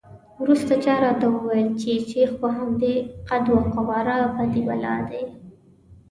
[0.41, 2.93] وروسته چا راته وویل چې شیخ په همدې
[3.29, 5.23] قد وقواره بدي بلا دی.